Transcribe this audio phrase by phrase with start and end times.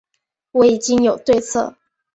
[0.53, 1.77] 我已经有对策